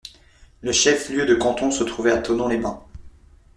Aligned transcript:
Le 0.61 0.71
chef-lieu 0.71 1.27
de 1.27 1.35
canton 1.35 1.69
se 1.69 1.83
trouvait 1.83 2.09
à 2.11 2.17
Thonon-les-Bains. 2.17 2.81